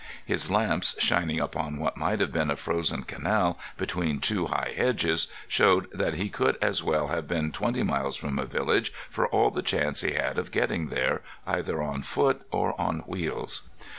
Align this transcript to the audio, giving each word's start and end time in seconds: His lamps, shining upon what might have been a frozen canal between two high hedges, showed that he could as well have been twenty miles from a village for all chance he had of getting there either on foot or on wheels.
His 0.25 0.49
lamps, 0.49 0.95
shining 0.97 1.39
upon 1.39 1.77
what 1.77 1.95
might 1.95 2.21
have 2.21 2.31
been 2.33 2.49
a 2.49 2.55
frozen 2.55 3.03
canal 3.03 3.59
between 3.77 4.17
two 4.17 4.47
high 4.47 4.73
hedges, 4.75 5.27
showed 5.47 5.85
that 5.91 6.15
he 6.15 6.27
could 6.27 6.57
as 6.59 6.81
well 6.81 7.09
have 7.09 7.27
been 7.27 7.51
twenty 7.51 7.83
miles 7.83 8.15
from 8.15 8.39
a 8.39 8.45
village 8.47 8.91
for 9.11 9.27
all 9.27 9.51
chance 9.61 10.01
he 10.01 10.13
had 10.13 10.39
of 10.39 10.49
getting 10.49 10.87
there 10.87 11.21
either 11.45 11.83
on 11.83 12.01
foot 12.01 12.41
or 12.49 12.73
on 12.81 13.01
wheels. 13.05 13.61